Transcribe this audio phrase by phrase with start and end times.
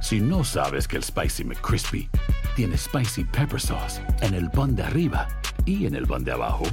[0.00, 2.08] Si no sabes que el Spicy McCrispy
[2.56, 5.28] tiene Spicy Pepper Sauce en el pan de arriba
[5.64, 6.64] y en el pan de abajo,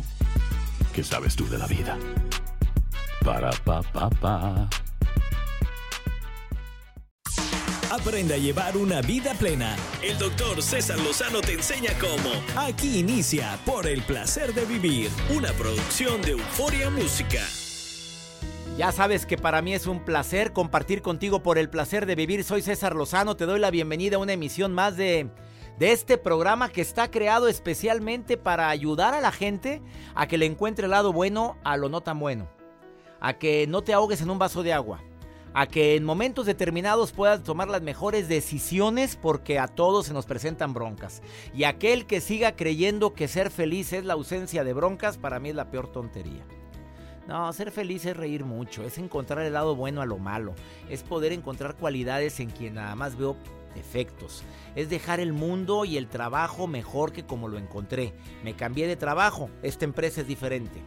[0.94, 1.98] ¿qué sabes tú de la vida?
[3.24, 4.70] Para, pa, pa, pa.
[7.92, 9.76] Aprende a llevar una vida plena.
[10.02, 12.32] El doctor César Lozano te enseña cómo.
[12.56, 17.42] Aquí inicia Por el placer de vivir, una producción de Euforia Música.
[18.78, 22.44] Ya sabes que para mí es un placer compartir contigo por el placer de vivir.
[22.44, 25.30] Soy César Lozano, te doy la bienvenida a una emisión más de,
[25.80, 29.82] de este programa que está creado especialmente para ayudar a la gente
[30.14, 32.50] a que le encuentre el lado bueno a lo no tan bueno.
[33.22, 35.02] A que no te ahogues en un vaso de agua.
[35.54, 40.26] A que en momentos determinados puedas tomar las mejores decisiones porque a todos se nos
[40.26, 41.22] presentan broncas.
[41.54, 45.48] Y aquel que siga creyendo que ser feliz es la ausencia de broncas, para mí
[45.48, 46.46] es la peor tontería.
[47.28, 50.54] No, ser feliz es reír mucho, es encontrar el lado bueno a lo malo,
[50.90, 53.36] es poder encontrar cualidades en quien nada más veo
[53.74, 54.44] defectos,
[54.76, 58.14] es dejar el mundo y el trabajo mejor que como lo encontré.
[58.44, 60.82] Me cambié de trabajo, esta empresa es diferente.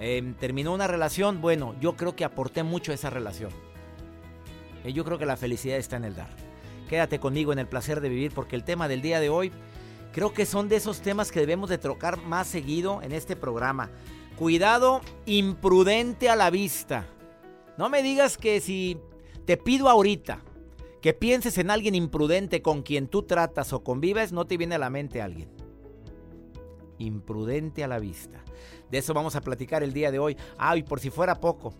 [0.00, 3.50] Eh, terminó una relación, bueno, yo creo que aporté mucho a esa relación.
[4.84, 6.28] Eh, yo creo que la felicidad está en el dar.
[6.88, 9.52] Quédate conmigo en el placer de vivir porque el tema del día de hoy
[10.12, 13.90] creo que son de esos temas que debemos de trocar más seguido en este programa.
[14.38, 17.08] Cuidado imprudente a la vista.
[17.76, 18.96] No me digas que si
[19.46, 20.44] te pido ahorita
[21.02, 24.78] que pienses en alguien imprudente con quien tú tratas o convives, no te viene a
[24.78, 25.50] la mente alguien.
[26.98, 28.44] Imprudente a la vista.
[28.88, 30.36] De eso vamos a platicar el día de hoy.
[30.56, 31.74] Ah, y por si fuera poco.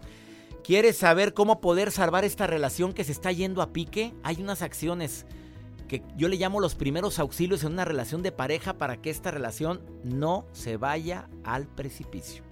[0.65, 4.15] ¿Quieres saber cómo poder salvar esta relación que se está yendo a pique?
[4.25, 5.27] Hay unas acciones
[5.87, 9.31] que yo le llamo los primeros auxilios en una relación de pareja para que esta
[9.31, 12.47] relación no se vaya al precipicio.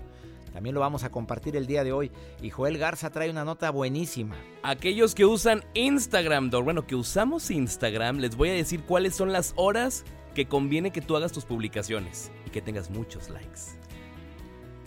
[0.56, 2.11] También lo vamos a compartir el día de hoy.
[2.41, 4.37] Y Joel Garza trae una nota buenísima.
[4.62, 9.53] Aquellos que usan Instagram, bueno, que usamos Instagram, les voy a decir cuáles son las
[9.56, 13.61] horas que conviene que tú hagas tus publicaciones y que tengas muchos likes.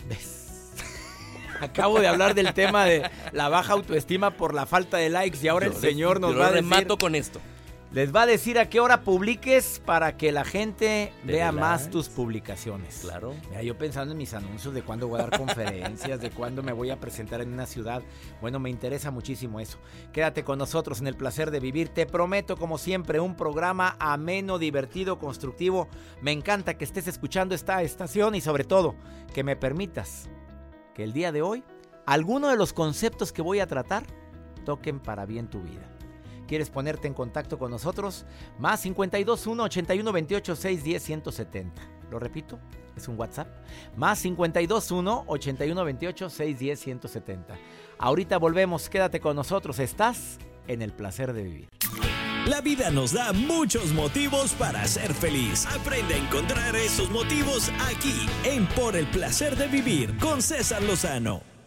[0.10, 0.72] ¿Ves?
[1.62, 5.50] Acabo de hablar del tema de la baja autoestima por la falta de likes y
[5.50, 6.68] ahora el señor nos va a decir...
[6.68, 7.40] remato con esto.
[7.92, 12.08] Les va a decir a qué hora publiques para que la gente vea más tus
[12.08, 13.00] publicaciones.
[13.02, 13.34] Claro.
[13.50, 16.72] Mira, yo pensando en mis anuncios de cuándo voy a dar conferencias, de cuándo me
[16.72, 18.04] voy a presentar en una ciudad.
[18.42, 19.80] Bueno, me interesa muchísimo eso.
[20.14, 21.90] Quédate con nosotros en el placer de vivir.
[21.90, 25.88] Te prometo, como siempre, un programa ameno, divertido, constructivo.
[26.22, 28.94] Me encanta que estés escuchando esta estación y sobre todo
[29.34, 30.30] que me permitas
[30.94, 31.64] que el día de hoy
[32.06, 34.04] alguno de los conceptos que voy a tratar
[34.64, 35.99] toquen para bien tu vida
[36.50, 38.26] quieres ponerte en contacto con nosotros,
[38.58, 41.82] más 521 81 28 610 170.
[42.10, 42.60] Lo repito,
[42.98, 43.48] es un WhatsApp.
[43.96, 47.56] Más 521 81 28 610 170.
[48.00, 49.78] Ahorita volvemos, quédate con nosotros.
[49.78, 51.68] Estás en el placer de vivir.
[52.48, 55.68] La vida nos da muchos motivos para ser feliz.
[55.68, 61.59] Aprende a encontrar esos motivos aquí en Por el placer de vivir con César Lozano.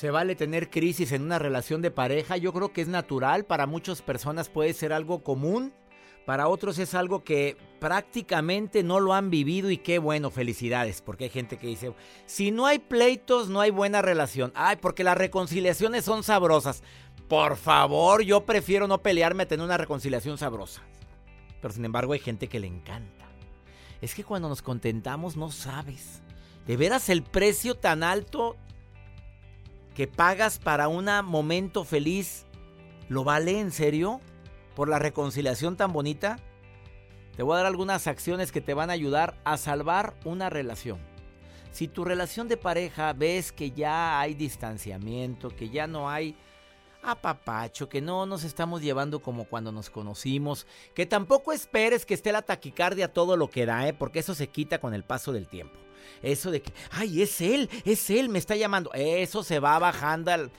[0.00, 2.38] Se vale tener crisis en una relación de pareja.
[2.38, 3.44] Yo creo que es natural.
[3.44, 5.74] Para muchas personas puede ser algo común.
[6.24, 11.02] Para otros es algo que prácticamente no lo han vivido y qué bueno, felicidades.
[11.02, 11.92] Porque hay gente que dice,
[12.24, 14.52] si no hay pleitos, no hay buena relación.
[14.54, 16.82] Ay, porque las reconciliaciones son sabrosas.
[17.28, 20.80] Por favor, yo prefiero no pelearme a tener una reconciliación sabrosa.
[21.60, 23.26] Pero sin embargo hay gente que le encanta.
[24.00, 26.22] Es que cuando nos contentamos no sabes.
[26.66, 28.56] De veras el precio tan alto
[30.00, 32.46] que pagas para un momento feliz,
[33.10, 34.22] ¿lo vale en serio?
[34.74, 36.38] ¿Por la reconciliación tan bonita?
[37.36, 40.98] Te voy a dar algunas acciones que te van a ayudar a salvar una relación.
[41.70, 46.34] Si tu relación de pareja ves que ya hay distanciamiento, que ya no hay
[47.02, 52.32] apapacho, que no nos estamos llevando como cuando nos conocimos, que tampoco esperes que esté
[52.32, 53.92] la taquicardia todo lo que da, ¿eh?
[53.92, 55.78] porque eso se quita con el paso del tiempo.
[56.22, 58.90] Eso de que, ay, es él, es él, me está llamando.
[58.94, 60.50] Eso se va bajando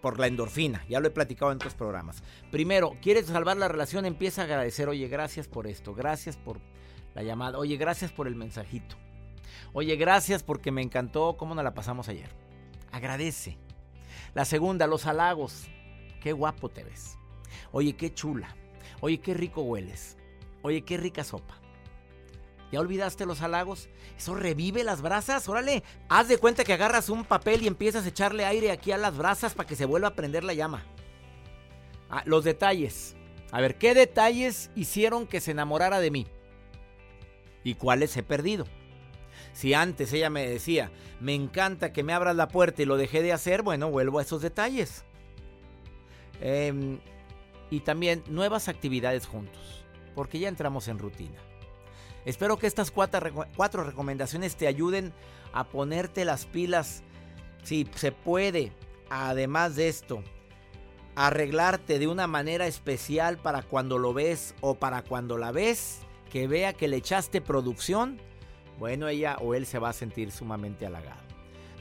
[0.00, 0.84] por la endorfina.
[0.88, 2.22] Ya lo he platicado en otros programas.
[2.50, 4.88] Primero, quieres salvar la relación, empieza a agradecer.
[4.88, 6.60] Oye, gracias por esto, gracias por
[7.14, 7.58] la llamada.
[7.58, 8.96] Oye, gracias por el mensajito.
[9.72, 12.30] Oye, gracias porque me encantó cómo nos la pasamos ayer.
[12.90, 13.58] Agradece.
[14.34, 15.66] La segunda, los halagos.
[16.20, 17.16] Qué guapo te ves.
[17.72, 18.54] Oye, qué chula.
[19.00, 20.16] Oye, qué rico hueles.
[20.62, 21.61] Oye, qué rica sopa.
[22.72, 23.90] ¿Ya olvidaste los halagos?
[24.16, 25.82] Eso revive las brasas, órale.
[26.08, 29.14] Haz de cuenta que agarras un papel y empiezas a echarle aire aquí a las
[29.14, 30.82] brasas para que se vuelva a prender la llama.
[32.08, 33.14] Ah, los detalles.
[33.50, 36.26] A ver, ¿qué detalles hicieron que se enamorara de mí?
[37.62, 38.64] ¿Y cuáles he perdido?
[39.52, 40.90] Si antes ella me decía,
[41.20, 44.22] me encanta que me abras la puerta y lo dejé de hacer, bueno, vuelvo a
[44.22, 45.04] esos detalles.
[46.40, 47.00] Em,
[47.70, 49.84] y también nuevas actividades juntos,
[50.14, 51.51] porque ya entramos en rutina.
[52.24, 55.12] Espero que estas cuatro, recomendaciones te ayuden
[55.52, 57.02] a ponerte las pilas.
[57.64, 58.72] Si se puede,
[59.10, 60.22] además de esto,
[61.16, 66.46] arreglarte de una manera especial para cuando lo ves o para cuando la ves, que
[66.46, 68.20] vea que le echaste producción,
[68.78, 71.20] bueno, ella o él se va a sentir sumamente halagado.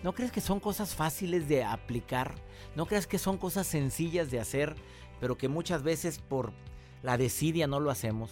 [0.03, 2.33] ¿No crees que son cosas fáciles de aplicar?
[2.75, 4.75] ¿No crees que son cosas sencillas de hacer,
[5.19, 6.51] pero que muchas veces por
[7.03, 8.31] la desidia no lo hacemos?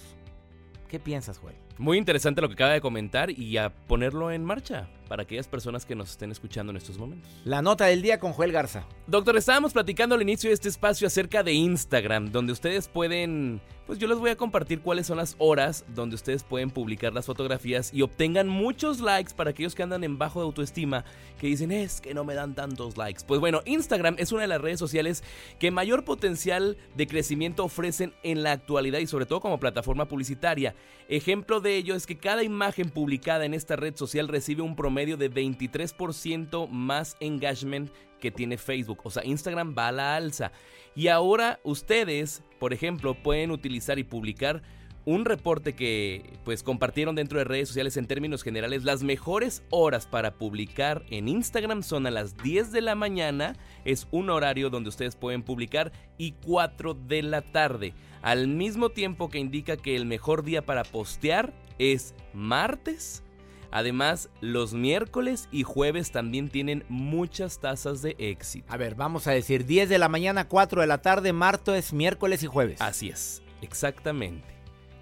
[0.87, 1.68] ¿Qué piensas, Joel?
[1.79, 5.85] Muy interesante lo que acaba de comentar y a ponerlo en marcha para aquellas personas
[5.85, 7.31] que nos estén escuchando en estos momentos.
[7.43, 8.85] La nota del día con Joel Garza.
[9.07, 13.97] Doctor, estábamos platicando al inicio de este espacio acerca de Instagram, donde ustedes pueden, pues
[13.97, 17.91] yo les voy a compartir cuáles son las horas donde ustedes pueden publicar las fotografías
[17.91, 21.05] y obtengan muchos likes para aquellos que andan en bajo de autoestima,
[21.39, 23.23] que dicen es que no me dan tantos likes.
[23.25, 25.23] Pues bueno, Instagram es una de las redes sociales
[25.57, 30.75] que mayor potencial de crecimiento ofrecen en la actualidad y sobre todo como plataforma publicitaria.
[31.07, 35.17] Ejemplo de ello es que cada imagen publicada en esta red social recibe un promedio
[35.17, 38.99] de 23% más engagement que tiene Facebook.
[39.03, 40.51] O sea, Instagram va a la alza.
[40.95, 44.61] Y ahora ustedes, por ejemplo, pueden utilizar y publicar
[45.09, 50.05] un reporte que pues compartieron dentro de redes sociales en términos generales, las mejores horas
[50.05, 54.89] para publicar en Instagram son a las 10 de la mañana, es un horario donde
[54.89, 60.05] ustedes pueden publicar y 4 de la tarde, al mismo tiempo que indica que el
[60.05, 63.23] mejor día para postear es martes.
[63.71, 68.71] Además, los miércoles y jueves también tienen muchas tasas de éxito.
[68.71, 72.43] A ver, vamos a decir 10 de la mañana, 4 de la tarde, martes, miércoles
[72.43, 72.79] y jueves.
[72.79, 74.58] Así es, exactamente.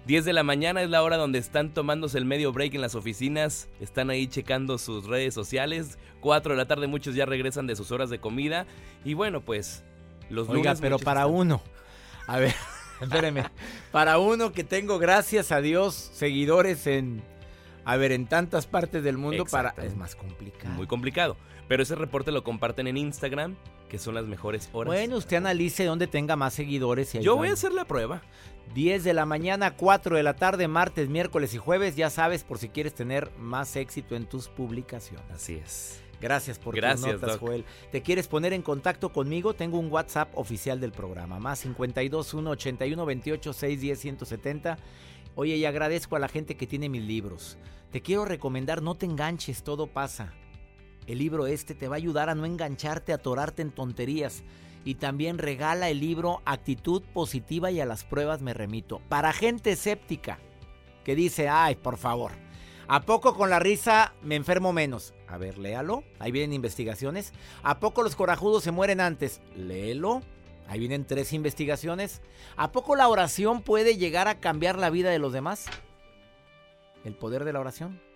[0.08, 2.94] 10 de la mañana es la hora donde están tomándose el medio break en las
[2.94, 5.98] oficinas, están ahí checando sus redes sociales.
[6.20, 8.64] 4 de la tarde muchos ya regresan de sus horas de comida.
[9.04, 9.84] Y bueno, pues
[10.30, 11.60] los Oiga, pero para uno.
[12.26, 12.54] A ver,
[13.02, 13.44] espéreme.
[13.92, 17.22] para uno que tengo, gracias a Dios, seguidores en...
[17.84, 19.74] A ver, en tantas partes del mundo para...
[19.76, 20.74] Es más complicado.
[20.74, 21.36] Muy complicado.
[21.68, 23.56] Pero ese reporte lo comparten en Instagram,
[23.88, 24.92] que son las mejores horas.
[24.92, 27.14] Bueno, usted analice dónde tenga más seguidores.
[27.14, 28.22] Y Yo voy a hacer la prueba.
[28.74, 31.94] 10 de la mañana, 4 de la tarde, martes, miércoles y jueves.
[31.94, 35.30] Ya sabes, por si quieres tener más éxito en tus publicaciones.
[35.30, 36.02] Así es.
[36.20, 37.64] Gracias por Gracias, tus notas, Joel.
[37.92, 39.54] ¿Te quieres poner en contacto conmigo?
[39.54, 44.78] Tengo un WhatsApp oficial del programa, más 52 1 81 28 610 170.
[45.36, 47.56] Oye, y agradezco a la gente que tiene mis libros.
[47.92, 50.34] Te quiero recomendar, no te enganches, todo pasa.
[51.08, 54.44] El libro este te va a ayudar a no engancharte, a atorarte en tonterías
[54.84, 59.00] y también regala el libro Actitud Positiva y a las pruebas me remito.
[59.08, 60.38] Para gente escéptica
[61.04, 62.32] que dice, ay, por favor,
[62.88, 65.14] ¿a poco con la risa me enfermo menos?
[65.26, 67.32] A ver, léalo, ahí vienen investigaciones.
[67.62, 69.40] ¿A poco los corajudos se mueren antes?
[69.56, 70.20] Léelo,
[70.66, 72.20] ahí vienen tres investigaciones.
[72.56, 75.64] ¿A poco la oración puede llegar a cambiar la vida de los demás?
[77.02, 78.07] El poder de la oración.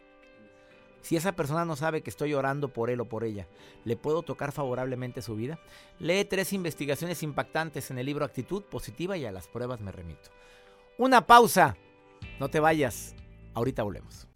[1.03, 3.47] Si esa persona no sabe que estoy orando por él o por ella,
[3.85, 5.59] ¿le puedo tocar favorablemente su vida?
[5.99, 10.31] Lee tres investigaciones impactantes en el libro Actitud Positiva y a las pruebas me remito.
[10.99, 11.77] Una pausa.
[12.39, 13.15] No te vayas.
[13.55, 14.32] Ahorita volvemos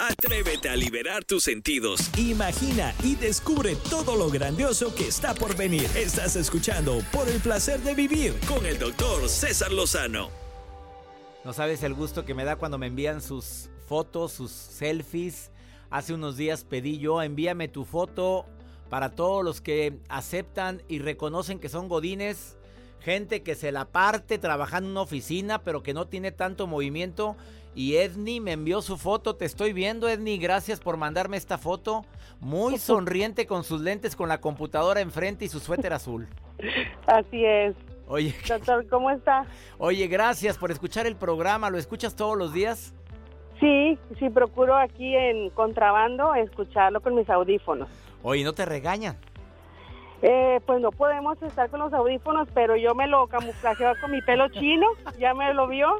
[0.00, 2.16] Atrévete a liberar tus sentidos.
[2.16, 5.88] Imagina y descubre todo lo grandioso que está por venir.
[5.96, 10.30] Estás escuchando Por el placer de vivir con el doctor César Lozano.
[11.44, 15.50] No sabes el gusto que me da cuando me envían sus fotos, sus selfies.
[15.90, 18.46] Hace unos días pedí yo, envíame tu foto
[18.90, 22.56] para todos los que aceptan y reconocen que son godines.
[23.00, 27.36] Gente que se la parte trabajando en una oficina, pero que no tiene tanto movimiento
[27.78, 29.36] y Edni me envió su foto.
[29.36, 30.36] Te estoy viendo, Edni.
[30.36, 32.04] Gracias por mandarme esta foto.
[32.40, 36.26] Muy sonriente con sus lentes, con la computadora enfrente y su suéter azul.
[37.06, 37.76] Así es.
[38.08, 39.46] Oye, doctor, ¿cómo está?
[39.78, 41.70] Oye, gracias por escuchar el programa.
[41.70, 42.94] ¿Lo escuchas todos los días?
[43.60, 47.88] Sí, sí, procuro aquí en contrabando escucharlo con mis audífonos.
[48.24, 49.16] Oye, ¿no te regañan?
[50.20, 54.20] Eh, pues no podemos estar con los audífonos, pero yo me lo camuflajeo con mi
[54.22, 54.86] pelo chino,
[55.18, 55.96] ya me lo vio,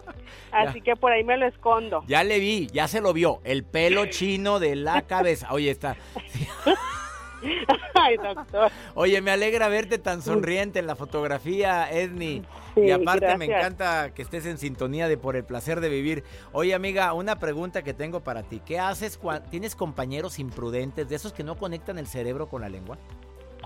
[0.51, 2.03] así que por ahí me lo escondo.
[2.09, 5.49] Ya le vi, ya se lo vio, el pelo chino de la cabeza.
[5.53, 5.97] Oye, está.
[7.95, 8.73] Ay, doctor.
[8.95, 12.43] Oye, me alegra verte tan sonriente en la fotografía, Edni.
[12.75, 16.25] y aparte me encanta que estés en sintonía de por el placer de vivir.
[16.51, 18.61] Oye, amiga, una pregunta que tengo para ti.
[18.65, 22.69] ¿Qué haces cuando tienes compañeros imprudentes, de esos que no conectan el cerebro con la
[22.69, 22.99] lengua?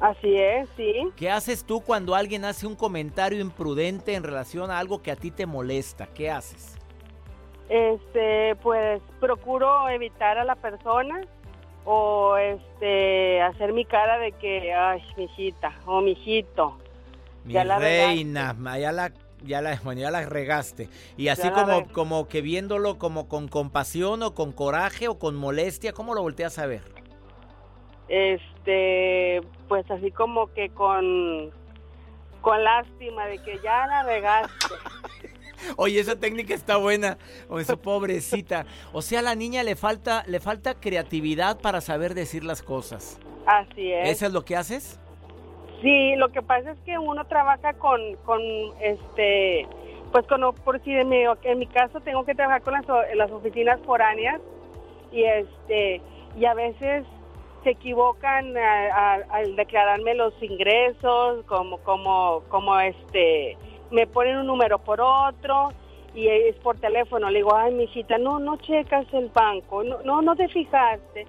[0.03, 1.13] Así es, sí.
[1.15, 5.17] ¿Qué haces tú cuando alguien hace un comentario imprudente en relación a algo que a
[5.17, 6.09] ti te molesta?
[6.09, 6.77] ¿Qué haces?
[7.69, 11.21] Este, pues procuro evitar a la persona
[11.85, 16.79] o este hacer mi cara de que ay, mijita o mijito.
[17.45, 19.13] Mi ya reina, ya la
[19.45, 20.89] ya la, bueno, ya la regaste.
[21.17, 25.93] Y así como, como que viéndolo como con compasión o con coraje o con molestia,
[25.93, 26.83] ¿cómo lo volteas a ver?
[28.13, 29.41] este,
[29.73, 31.51] pues así como que con,
[32.43, 34.75] con lástima de que ya navegaste.
[35.79, 37.17] Oye, esa técnica está buena.
[37.49, 38.67] O esa pobrecita.
[38.93, 43.19] O sea, a la niña le falta, le falta creatividad para saber decir las cosas.
[43.47, 44.11] Así es.
[44.11, 45.01] ¿Eso es lo que haces?
[45.81, 48.43] Sí, lo que pasa es que uno trabaja con, con
[48.79, 49.67] este,
[50.13, 53.31] pues con, por si en mi, en mi caso tengo que trabajar con las, las
[53.31, 54.39] oficinas foráneas
[55.11, 56.03] y este,
[56.37, 57.07] y a veces
[57.63, 63.57] se equivocan al declararme los ingresos, como, como, como este,
[63.91, 65.71] me ponen un número por otro
[66.15, 67.31] y es por teléfono.
[67.31, 71.27] Le digo, ay, mijita, no, no checas el banco, no, no, no te fijaste.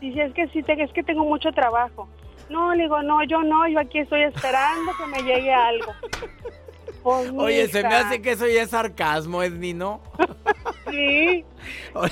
[0.00, 2.08] Dice, es que sí, es que tengo mucho trabajo.
[2.48, 5.92] No, le digo, no, yo no, yo aquí estoy esperando que me llegue algo.
[7.02, 10.02] Pues, Oye, se me hace que eso ya es sarcasmo, Edni, ¿no?
[10.90, 11.44] sí.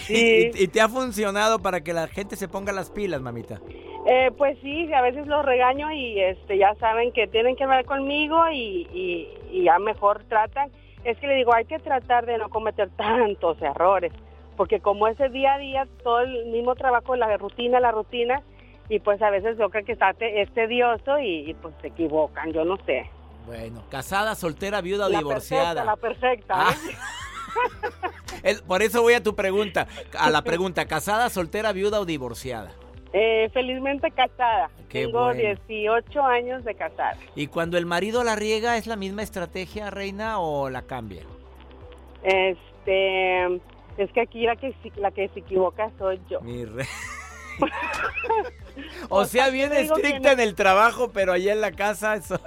[0.55, 3.61] ¿y, te ha funcionado para que la gente se ponga las pilas, mamita?
[4.07, 7.85] Eh, pues sí, a veces los regaño y este ya saben que tienen que hablar
[7.85, 10.71] conmigo y, y, ya mejor tratan.
[11.05, 14.13] Es que le digo, hay que tratar de no cometer tantos errores,
[14.57, 18.43] porque como ese día a día, todo el mismo trabajo, la rutina, la rutina,
[18.89, 22.65] y pues a veces yo creo que está, es tedioso y pues se equivocan, yo
[22.65, 23.11] no sé.
[23.49, 25.83] Bueno, casada, soltera, viuda o divorciada.
[25.83, 26.55] la perfecta.
[26.55, 26.75] Ah.
[28.67, 29.87] por eso voy a tu pregunta,
[30.19, 32.73] a la pregunta, casada, soltera, viuda o divorciada.
[33.13, 34.71] Eh, felizmente casada.
[34.91, 37.17] Tengo 18 años de casada.
[37.35, 41.23] ¿Y cuando el marido la riega es la misma estrategia, reina, o la cambia?
[42.23, 43.47] Este,
[43.97, 46.41] es que aquí la que, la que se equivoca soy yo.
[46.43, 46.87] Mi rey.
[49.09, 52.41] o sea, bien estricta en el trabajo, pero allá en la casa eso...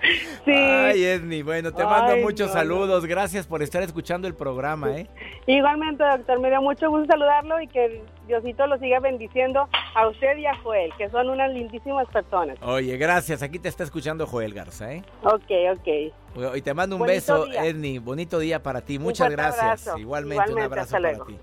[0.44, 0.52] Sí.
[0.52, 3.04] Ay, Edni, bueno, te mando muchos saludos.
[3.04, 5.06] Gracias por estar escuchando el programa, ¿eh?
[5.46, 10.38] Igualmente, doctor, me dio mucho gusto saludarlo y que Diosito lo siga bendiciendo a usted
[10.38, 12.56] y a Joel, que son unas lindísimas personas.
[12.62, 13.42] Oye, gracias.
[13.42, 15.04] Aquí te está escuchando Joel Garza, ¿eh?
[15.24, 16.56] Ok, ok.
[16.56, 17.98] Y te mando un beso, Edni.
[17.98, 18.98] Bonito día para ti.
[18.98, 19.90] Muchas gracias.
[19.98, 21.36] Igualmente, un abrazo para ti.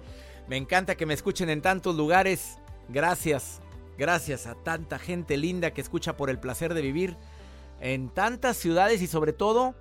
[0.48, 2.60] Me encanta que me escuchen en tantos lugares.
[2.90, 3.62] Gracias.
[3.98, 7.18] Gracias a tanta gente linda que escucha por el placer de vivir
[7.80, 9.76] en tantas ciudades y sobre todo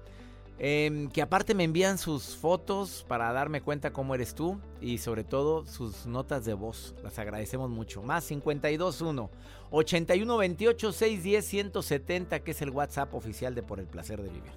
[0.59, 5.25] em, que aparte me envían sus fotos para darme cuenta cómo eres tú y sobre
[5.25, 6.95] todo sus notas de voz.
[7.03, 8.03] Las agradecemos mucho.
[8.03, 9.31] Más 521
[9.71, 14.53] 8128 610 170 que es el WhatsApp oficial de Por el placer de vivir.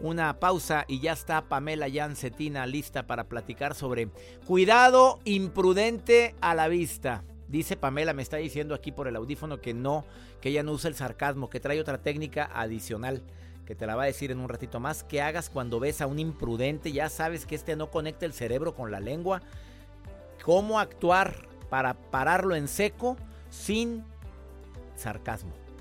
[0.00, 4.08] Una pausa y ya está Pamela Yancetina lista para platicar sobre
[4.46, 7.24] cuidado imprudente a la vista.
[7.48, 10.04] Dice Pamela, me está diciendo aquí por el audífono que no,
[10.40, 13.22] que ella no usa el sarcasmo, que trae otra técnica adicional,
[13.66, 16.06] que te la va a decir en un ratito más, que hagas cuando ves a
[16.06, 19.42] un imprudente, ya sabes que este no conecta el cerebro con la lengua,
[20.42, 23.16] cómo actuar para pararlo en seco
[23.50, 24.04] sin
[24.94, 25.67] sarcasmo.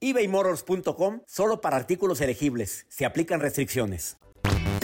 [0.00, 2.86] ebaymotors.com solo para artículos elegibles.
[2.88, 4.18] Se aplican restricciones.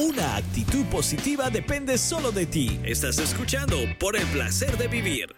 [0.03, 2.81] Una actitud positiva depende solo de ti.
[2.85, 5.35] Estás escuchando por el placer de vivir.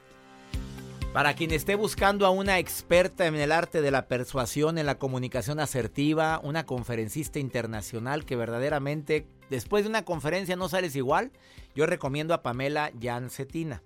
[1.12, 4.99] Para quien esté buscando a una experta en el arte de la persuasión, en la
[4.99, 11.33] comunicación asertiva, una conferencista internacional que verdaderamente después de una conferencia no sales igual,
[11.75, 13.83] yo recomiendo a Pamela Jancetina.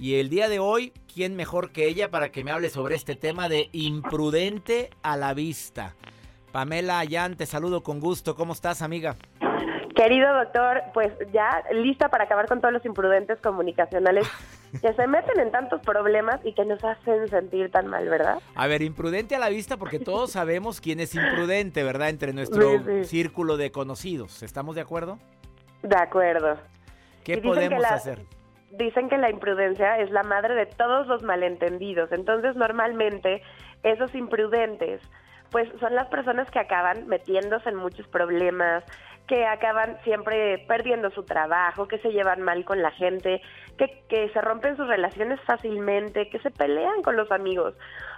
[0.00, 3.16] Y el día de hoy, ¿quién mejor que ella para que me hable sobre este
[3.16, 5.94] tema de imprudente a la vista?
[6.52, 8.34] Pamela Ayán, te saludo con gusto.
[8.34, 9.16] ¿Cómo estás, amiga?
[9.94, 14.26] Querido doctor, pues ya lista para acabar con todos los imprudentes comunicacionales
[14.80, 18.38] que se meten en tantos problemas y que nos hacen sentir tan mal, ¿verdad?
[18.54, 22.08] A ver, imprudente a la vista porque todos sabemos quién es imprudente, ¿verdad?
[22.08, 24.42] Entre nuestro círculo de conocidos.
[24.42, 25.18] ¿Estamos de acuerdo?
[25.82, 26.56] De acuerdo.
[27.22, 28.39] ¿Qué podemos hacer?
[28.70, 32.12] Dicen que la imprudencia es la madre de todos los malentendidos.
[32.12, 33.42] Entonces, normalmente,
[33.82, 35.00] esos imprudentes,
[35.50, 38.84] pues son las personas que acaban metiéndose en muchos problemas,
[39.30, 43.40] que acaban siempre perdiendo su trabajo, que se llevan mal con la gente,
[43.78, 47.74] que, que se rompen sus relaciones fácilmente, que se pelean con los amigos.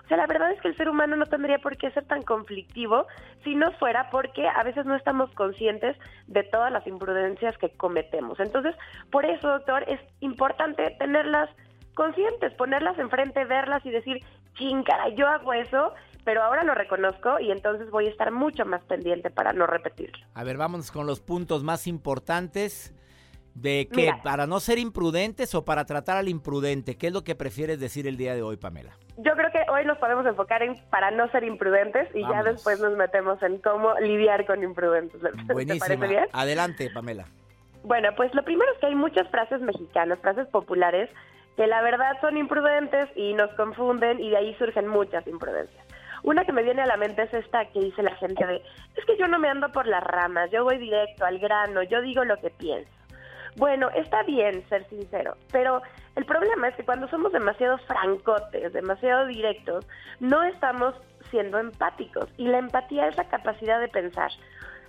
[0.06, 2.22] O sea, la verdad es que el ser humano no tendría por qué ser tan
[2.22, 3.06] conflictivo
[3.44, 8.40] si no fuera porque a veces no estamos conscientes de todas las imprudencias que cometemos.
[8.40, 8.74] Entonces,
[9.10, 11.50] por eso, doctor, es importante tenerlas
[11.92, 14.82] conscientes, ponerlas enfrente, verlas y decir, ching,
[15.14, 15.92] yo hago eso
[16.24, 20.24] pero ahora lo reconozco y entonces voy a estar mucho más pendiente para no repetirlo.
[20.34, 22.94] A ver, vámonos con los puntos más importantes
[23.54, 27.34] de que para no ser imprudentes o para tratar al imprudente, ¿qué es lo que
[27.34, 28.92] prefieres decir el día de hoy, Pamela?
[29.18, 32.80] Yo creo que hoy nos podemos enfocar en para no ser imprudentes y ya después
[32.80, 35.20] nos metemos en cómo lidiar con imprudentes.
[35.20, 35.86] Buenísima.
[35.86, 36.26] ¿Te parece bien?
[36.32, 37.26] Adelante, Pamela.
[37.84, 41.10] Bueno, pues lo primero es que hay muchas frases mexicanas, frases populares,
[41.56, 45.84] que la verdad son imprudentes y nos confunden y de ahí surgen muchas imprudencias.
[46.22, 48.62] Una que me viene a la mente es esta que dice la gente de,
[48.96, 52.00] es que yo no me ando por las ramas, yo voy directo al grano, yo
[52.00, 52.90] digo lo que pienso.
[53.56, 55.82] Bueno, está bien ser sincero, pero
[56.16, 59.86] el problema es que cuando somos demasiado francotes, demasiado directos,
[60.20, 60.94] no estamos
[61.30, 62.28] siendo empáticos.
[62.38, 64.30] Y la empatía es la capacidad de pensar,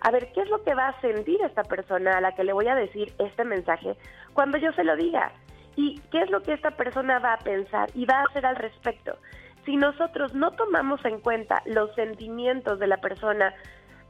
[0.02, 2.54] a ver, ¿qué es lo que va a sentir esta persona a la que le
[2.54, 3.96] voy a decir este mensaje
[4.34, 5.32] cuando yo se lo diga?
[5.76, 8.58] ¿Y qué es lo que esta persona va a pensar y va a hacer al
[8.58, 9.18] respecto?
[9.66, 13.54] Si nosotros no tomamos en cuenta los sentimientos de la persona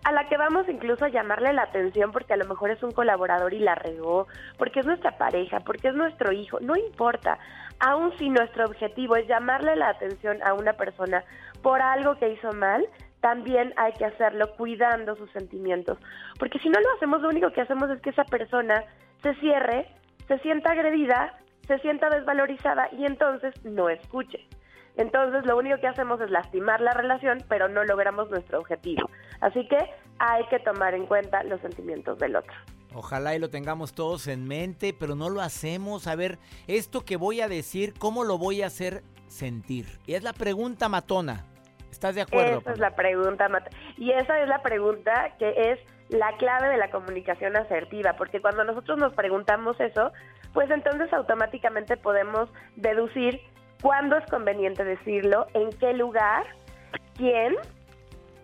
[0.04, 2.92] a la que vamos incluso a llamarle la atención porque a lo mejor es un
[2.92, 7.40] colaborador y la regó, porque es nuestra pareja, porque es nuestro hijo, no importa.
[7.80, 11.24] Aun si nuestro objetivo es llamarle la atención a una persona
[11.62, 12.86] por algo que hizo mal,
[13.22, 15.98] también hay que hacerlo cuidando sus sentimientos.
[16.38, 18.84] Porque si no lo hacemos, lo único que hacemos es que esa persona
[19.22, 19.88] se cierre,
[20.28, 24.46] se sienta agredida, se sienta desvalorizada y entonces no escuche.
[24.96, 29.10] Entonces lo único que hacemos es lastimar la relación, pero no logramos nuestro objetivo.
[29.42, 29.78] Así que
[30.20, 32.54] hay que tomar en cuenta los sentimientos del otro.
[32.94, 36.06] Ojalá y lo tengamos todos en mente, pero no lo hacemos.
[36.08, 39.88] A ver, esto que voy a decir, ¿cómo lo voy a hacer sentir?
[40.06, 41.46] Y es la pregunta matona.
[41.92, 42.60] ¿Estás de acuerdo?
[42.60, 43.76] Esa es la pregunta matona.
[43.98, 45.80] Y esa es la pregunta que es
[46.10, 50.12] la clave de la comunicación asertiva, porque cuando nosotros nos preguntamos eso,
[50.54, 53.42] pues entonces automáticamente podemos deducir
[53.84, 56.46] cuándo es conveniente decirlo, en qué lugar,
[57.18, 57.54] quién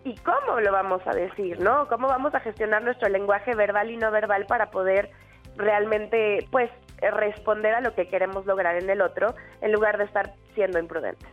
[0.04, 1.88] y cómo lo vamos a decir, ¿no?
[1.88, 5.10] Cómo vamos a gestionar nuestro lenguaje verbal y no verbal para poder
[5.56, 10.34] realmente, pues, responder a lo que queremos lograr en el otro, en lugar de estar
[10.54, 11.28] siendo imprudentes.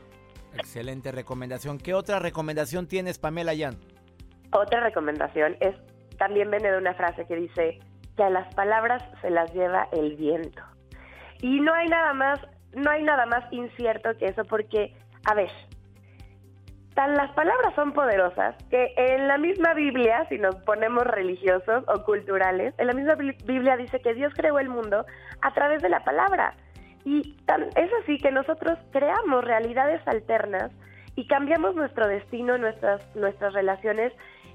[0.53, 1.77] Excelente recomendación.
[1.77, 3.75] ¿Qué otra recomendación tienes, Pamela Yan?
[4.53, 5.75] Otra recomendación es,
[6.17, 7.79] también viene de una frase que dice,
[8.15, 10.61] que a las palabras se las lleva el viento.
[11.41, 12.39] Y no hay nada más
[12.73, 14.93] no hay nada más incierto que eso porque,
[15.25, 15.49] a ver,
[16.97, 22.03] tan las palabras son poderosas que en la misma Biblia, si nos ponemos religiosos o
[22.03, 25.05] culturales, en la misma Biblia dice que Dios creó el mundo
[25.41, 26.55] a través de la palabra.
[27.05, 30.71] Y tan, es así que nosotros creamos realidades alternas
[31.15, 34.11] y cambiamos nuestro destino, nuestras, nuestras relaciones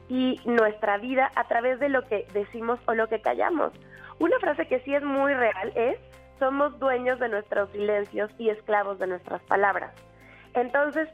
[0.09, 3.73] y nuestra vida a través de lo que decimos o lo que callamos.
[4.19, 5.99] Una frase que sí es muy real es,
[6.43, 9.93] somos dueños de nuestros silencios y esclavos de nuestras palabras.
[10.55, 11.09] Entonces,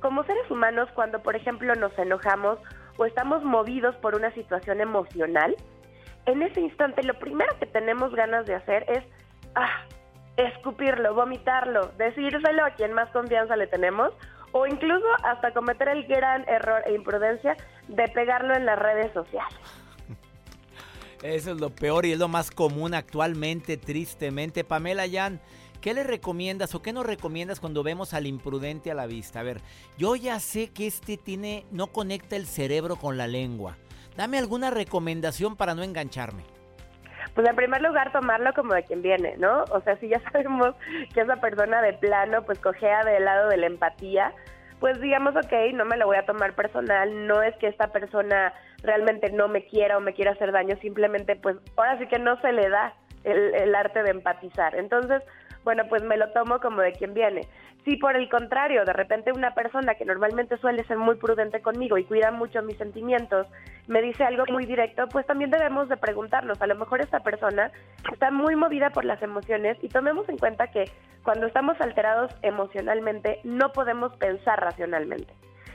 [0.00, 2.58] como seres humanos, cuando por ejemplo nos enojamos
[2.98, 5.56] o estamos movidos por una situación emocional,
[6.26, 9.02] en ese instante lo primero que tenemos ganas de hacer es
[9.54, 9.86] ah,
[10.36, 14.12] escupirlo, vomitarlo, decírselo a quien más confianza le tenemos
[14.52, 17.56] o incluso hasta cometer el gran error e imprudencia
[17.88, 19.83] de pegarlo en las redes sociales.
[21.24, 24.62] Eso es lo peor y es lo más común actualmente, tristemente.
[24.62, 25.40] Pamela Jan,
[25.80, 29.40] ¿qué le recomiendas o qué nos recomiendas cuando vemos al imprudente a la vista?
[29.40, 29.62] A ver,
[29.96, 33.78] yo ya sé que este tiene, no conecta el cerebro con la lengua.
[34.18, 36.42] Dame alguna recomendación para no engancharme.
[37.34, 39.64] Pues en primer lugar tomarlo como de quien viene, ¿no?
[39.70, 40.74] O sea, si ya sabemos
[41.14, 44.34] que esa persona de plano pues cogea del lado de la empatía,
[44.80, 48.52] pues digamos, ok, no me lo voy a tomar personal, no es que esta persona
[48.82, 52.40] realmente no me quiera o me quiera hacer daño, simplemente pues ahora sí que no
[52.40, 54.74] se le da el, el arte de empatizar.
[54.74, 55.22] Entonces,
[55.64, 57.48] bueno, pues me lo tomo como de quien viene.
[57.84, 61.98] Si por el contrario, de repente una persona que normalmente suele ser muy prudente conmigo
[61.98, 63.46] y cuida mucho mis sentimientos,
[63.88, 66.60] me dice algo muy directo, pues también debemos de preguntarnos.
[66.62, 67.70] A lo mejor esta persona
[68.10, 70.90] está muy movida por las emociones y tomemos en cuenta que
[71.22, 75.34] cuando estamos alterados emocionalmente no podemos pensar racionalmente.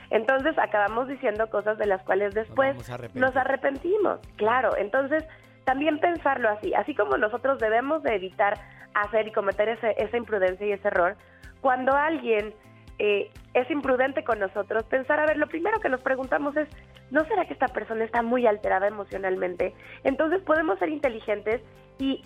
[0.09, 2.75] Entonces acabamos diciendo cosas de las cuales después
[3.13, 4.19] nos, arrepentimos.
[4.37, 5.23] Claro, entonces
[5.65, 8.55] también pensarlo así, así como nosotros debemos de evitar
[8.93, 11.15] hacer y cometer ese, esa imprudencia y ese error,
[11.61, 12.53] cuando alguien
[12.99, 16.67] eh, es imprudente con nosotros, pensar, a ver, lo primero que nos preguntamos es,
[17.11, 19.73] ¿no será que esta persona está muy alterada emocionalmente?
[20.03, 21.61] Entonces podemos ser inteligentes
[21.97, 22.23] y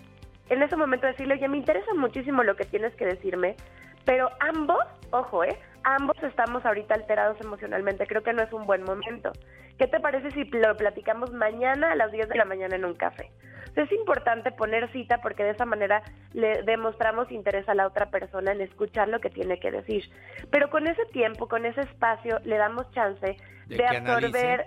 [0.48, 3.56] en ese momento decirle, oye, me interesa muchísimo lo que tienes que decirme,
[4.04, 5.58] pero ambos, ojo, ¿eh?
[5.84, 9.32] Ambos estamos ahorita alterados emocionalmente, creo que no es un buen momento.
[9.78, 12.94] ¿Qué te parece si lo platicamos mañana a las 10 de la mañana en un
[12.94, 13.30] café?
[13.76, 18.52] Es importante poner cita porque de esa manera le demostramos interés a la otra persona
[18.52, 20.04] en escuchar lo que tiene que decir.
[20.50, 24.66] Pero con ese tiempo, con ese espacio, le damos chance de, absorber,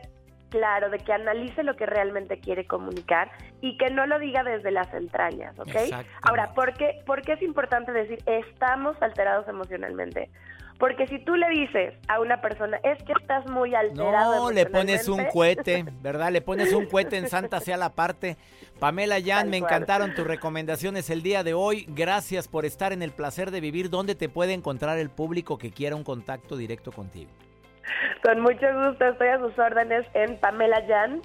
[0.50, 4.72] claro, de que analice lo que realmente quiere comunicar y que no lo diga desde
[4.72, 5.76] las entrañas, ¿ok?
[6.22, 10.30] Ahora, ¿por qué, ¿por qué es importante decir estamos alterados emocionalmente?
[10.80, 14.36] Porque si tú le dices a una persona, es que estás muy alterado.
[14.36, 16.32] No, le pones un cohete, ¿verdad?
[16.32, 18.38] Le pones un cohete en Santa sea la parte.
[18.80, 21.86] Pamela Jan, me encantaron tus recomendaciones el día de hoy.
[21.90, 23.90] Gracias por estar en el placer de vivir.
[23.90, 27.32] ¿Dónde te puede encontrar el público que quiera un contacto directo contigo?
[28.24, 31.22] Con mucho gusto, estoy a sus órdenes en pamelayan.mx.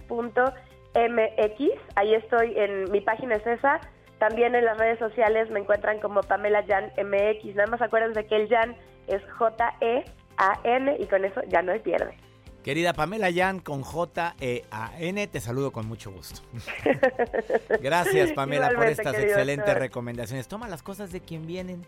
[1.97, 3.81] Ahí estoy en mi página es esa.
[4.19, 7.57] También en las redes sociales me encuentran como Pamela Jan MX.
[7.57, 8.77] Nada más acuérdense que el Jan
[9.17, 12.17] es J-E-A-N y con eso ya no hay pierde.
[12.63, 16.43] Querida Pamela Jan con J-E-A-N, te saludo con mucho gusto.
[17.83, 20.47] Gracias Pamela por estas excelentes recomendaciones.
[20.47, 21.85] Toma las cosas de quien vienen.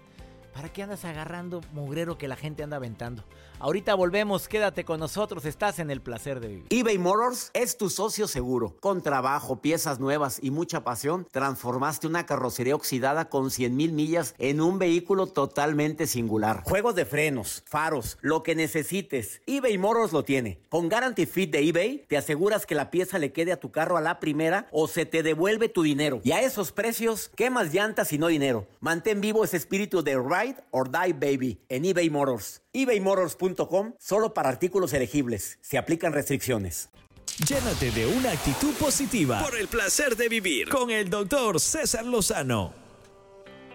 [0.55, 3.25] ¿Para qué andas agarrando mugrero que la gente anda aventando?
[3.59, 6.67] Ahorita volvemos, quédate con nosotros, estás en el placer de vivir.
[6.71, 8.77] eBay Motors es tu socio seguro.
[8.79, 14.35] Con trabajo, piezas nuevas y mucha pasión, transformaste una carrocería oxidada con 100 mil millas
[14.39, 16.63] en un vehículo totalmente singular.
[16.65, 20.61] Juegos de frenos, faros, lo que necesites, eBay Motors lo tiene.
[20.69, 23.97] Con Guarantee Fit de eBay, te aseguras que la pieza le quede a tu carro
[23.97, 26.21] a la primera o se te devuelve tu dinero.
[26.23, 28.69] Y a esos precios, ¿qué más llantas y no dinero?
[28.81, 34.49] Mantén vivo ese espíritu de ride or die baby en eBay Motors ebaymotors.com solo para
[34.49, 35.59] artículos elegibles.
[35.63, 36.91] Se aplican restricciones.
[37.49, 42.73] Llénate de una actitud positiva por el placer de vivir con el doctor César Lozano.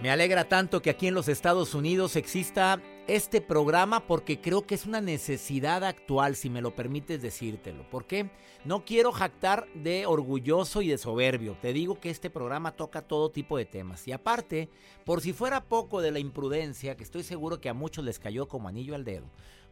[0.01, 4.75] Me alegra tanto que aquí en los Estados Unidos exista este programa porque creo que
[4.75, 7.89] es una necesidad actual, si me lo permites decírtelo.
[7.89, 8.29] ¿Por qué?
[8.65, 11.57] No quiero jactar de orgulloso y de soberbio.
[11.59, 14.07] Te digo que este programa toca todo tipo de temas.
[14.07, 14.69] Y aparte,
[15.05, 18.47] por si fuera poco de la imprudencia, que estoy seguro que a muchos les cayó
[18.47, 19.25] como anillo al dedo,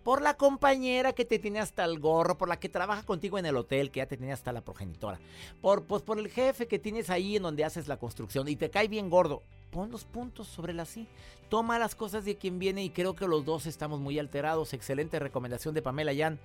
[0.04, 3.46] por la compañera que te tiene hasta el gorro, por la que trabaja contigo en
[3.46, 5.20] el hotel, que ya te tiene hasta la progenitora,
[5.62, 8.70] por, pues, por el jefe que tienes ahí en donde haces la construcción y te
[8.70, 11.08] cae bien gordo pon los puntos sobre la sí.
[11.50, 14.74] Toma las cosas de quien viene y creo que los dos estamos muy alterados.
[14.74, 16.40] Excelente recomendación de Pamela Yan.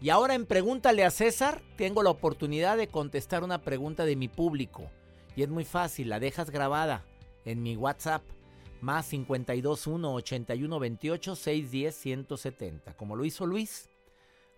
[0.00, 4.28] Y ahora en Pregúntale a César, tengo la oportunidad de contestar una pregunta de mi
[4.28, 4.90] público.
[5.36, 7.04] Y es muy fácil, la dejas grabada
[7.44, 8.22] en mi WhatsApp.
[8.80, 12.94] Más 521 81 28 610 170.
[12.96, 13.88] Como lo hizo Luis.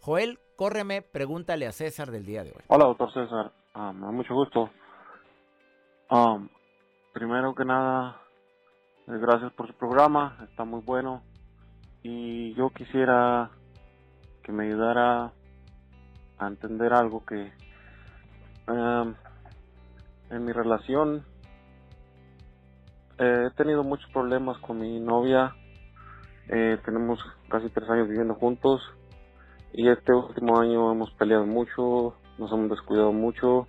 [0.01, 2.63] Joel, córreme, pregúntale a César del día de hoy.
[2.67, 3.53] Hola, doctor César.
[3.75, 4.71] Ah, mucho gusto.
[6.11, 6.49] Um,
[7.17, 8.21] primero que nada,
[9.09, 11.23] eh, gracias por su programa, está muy bueno.
[12.03, 13.51] Y yo quisiera
[14.43, 15.33] que me ayudara
[16.37, 17.55] a entender algo que
[18.69, 19.15] em,
[20.29, 21.25] en mi relación
[23.17, 25.57] eh, he tenido muchos problemas con mi novia.
[26.51, 28.83] Eh, tenemos casi tres años viviendo juntos
[29.73, 33.67] y este último año hemos peleado mucho, nos hemos descuidado mucho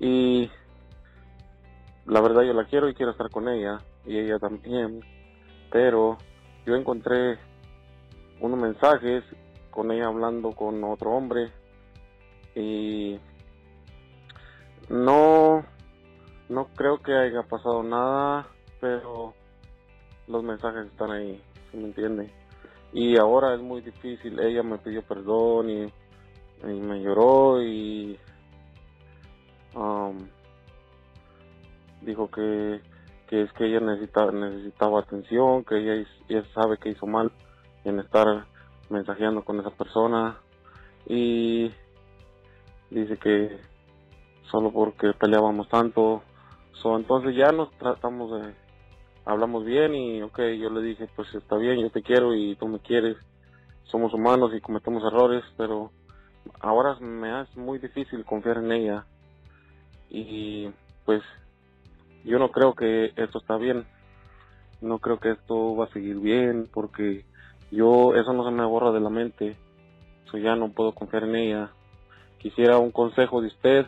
[0.00, 0.50] y
[2.06, 5.00] la verdad yo la quiero y quiero estar con ella y ella también,
[5.70, 6.18] pero
[6.66, 7.38] yo encontré
[8.40, 9.24] unos mensajes
[9.70, 11.50] con ella hablando con otro hombre
[12.54, 13.18] y
[14.88, 15.64] no
[16.48, 18.46] no creo que haya pasado nada,
[18.80, 19.32] pero
[20.26, 22.30] los mensajes están ahí, ¿se me entiende?
[22.92, 25.82] Y ahora es muy difícil, ella me pidió perdón y,
[26.64, 28.18] y me lloró y
[29.74, 30.18] um,
[32.04, 32.80] dijo que,
[33.28, 37.32] que es que ella necesitaba, necesitaba atención, que ella, ella sabe que hizo mal
[37.84, 38.46] en estar
[38.90, 40.38] mensajeando con esa persona.
[41.06, 41.72] Y
[42.90, 43.58] dice que
[44.50, 46.22] solo porque peleábamos tanto,
[46.74, 48.54] so, entonces ya nos tratamos de,
[49.24, 52.68] hablamos bien y ok, yo le dije pues está bien, yo te quiero y tú
[52.68, 53.16] me quieres,
[53.84, 55.90] somos humanos y cometemos errores, pero
[56.60, 59.06] ahora me es muy difícil confiar en ella
[60.10, 60.70] y
[61.04, 61.22] pues
[62.24, 63.84] yo no creo que esto está bien.
[64.80, 67.24] No creo que esto va a seguir bien porque
[67.70, 69.56] yo eso no se me borra de la mente.
[70.30, 71.70] So ya no puedo confiar en ella.
[72.38, 73.86] Quisiera un consejo de usted.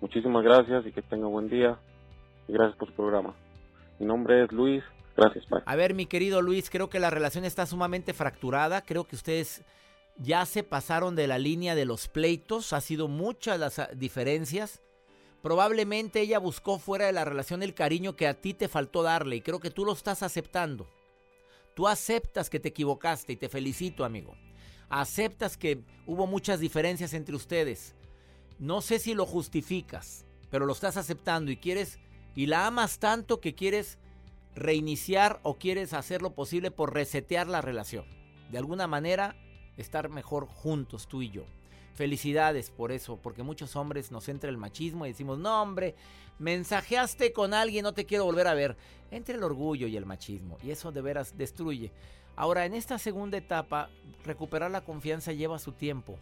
[0.00, 1.78] Muchísimas gracias y que tenga buen día.
[2.48, 3.34] Y gracias por su programa.
[3.98, 4.82] Mi nombre es Luis.
[5.16, 5.62] Gracias, bye.
[5.66, 8.82] A ver, mi querido Luis, creo que la relación está sumamente fracturada.
[8.82, 9.64] Creo que ustedes
[10.16, 12.72] ya se pasaron de la línea de los pleitos.
[12.72, 14.80] Ha sido muchas las diferencias.
[15.42, 19.36] Probablemente ella buscó fuera de la relación el cariño que a ti te faltó darle
[19.36, 20.88] y creo que tú lo estás aceptando.
[21.74, 24.34] Tú aceptas que te equivocaste y te felicito, amigo.
[24.90, 27.94] Aceptas que hubo muchas diferencias entre ustedes.
[28.58, 31.98] No sé si lo justificas, pero lo estás aceptando y quieres
[32.34, 33.98] y la amas tanto que quieres
[34.54, 38.04] reiniciar o quieres hacer lo posible por resetear la relación.
[38.50, 39.36] De alguna manera
[39.76, 41.44] estar mejor juntos tú y yo.
[41.94, 45.94] Felicidades por eso, porque muchos hombres nos entra el machismo y decimos, no hombre,
[46.38, 48.76] mensajeaste con alguien, no te quiero volver a ver.
[49.10, 51.92] Entre el orgullo y el machismo, y eso de veras destruye.
[52.36, 53.90] Ahora, en esta segunda etapa,
[54.24, 56.16] recuperar la confianza lleva su tiempo.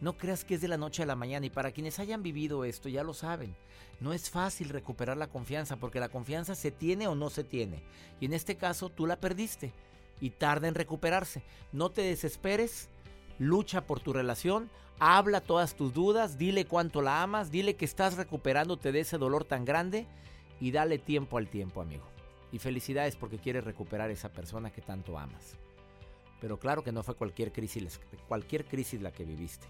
[0.00, 2.64] No creas que es de la noche a la mañana y para quienes hayan vivido
[2.64, 3.56] esto ya lo saben.
[3.98, 7.82] No es fácil recuperar la confianza porque la confianza se tiene o no se tiene.
[8.20, 9.72] Y en este caso tú la perdiste
[10.20, 11.42] y tarda en recuperarse.
[11.72, 12.90] No te desesperes,
[13.38, 18.16] lucha por tu relación, habla todas tus dudas, dile cuánto la amas, dile que estás
[18.16, 20.06] recuperándote de ese dolor tan grande
[20.60, 22.04] y dale tiempo al tiempo, amigo.
[22.52, 25.56] Y felicidades porque quieres recuperar esa persona que tanto amas.
[26.40, 29.66] Pero claro que no fue cualquier crisis, cualquier crisis la que viviste.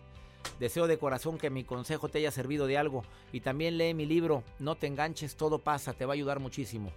[0.61, 3.03] Deseo de corazón que mi consejo te haya servido de algo
[3.33, 6.93] y también lee mi libro No te enganches, todo pasa, te va a ayudar muchísimo.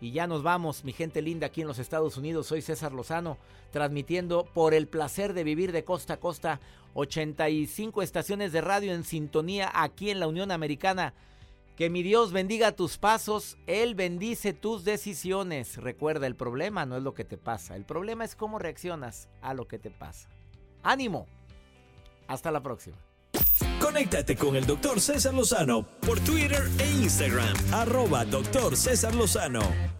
[0.00, 2.46] Y ya nos vamos, mi gente linda aquí en los Estados Unidos.
[2.46, 3.36] Soy César Lozano,
[3.70, 6.60] transmitiendo por el placer de vivir de costa a costa
[6.94, 11.12] 85 estaciones de radio en sintonía aquí en la Unión Americana.
[11.76, 15.76] Que mi Dios bendiga tus pasos, Él bendice tus decisiones.
[15.76, 19.54] Recuerda, el problema no es lo que te pasa, el problema es cómo reaccionas a
[19.54, 20.28] lo que te pasa.
[20.82, 21.26] ¡Ánimo!
[22.26, 22.96] Hasta la próxima.
[23.90, 29.99] Conéctate con el doctor César Lozano por Twitter e Instagram, arroba doctor César Lozano.